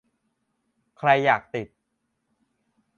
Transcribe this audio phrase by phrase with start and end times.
[0.97, 1.67] ใครอยากติด